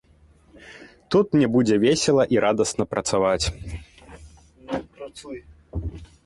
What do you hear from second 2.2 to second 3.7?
і радасна працаваць.